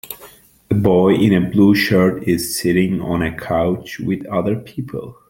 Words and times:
A 0.71 0.73
boy 0.73 1.13
in 1.13 1.31
a 1.31 1.47
blue 1.47 1.75
shirt 1.75 2.23
is 2.27 2.57
sitting 2.59 2.99
on 3.01 3.21
a 3.21 3.37
couch 3.37 3.99
with 3.99 4.25
other 4.25 4.55
people. 4.55 5.19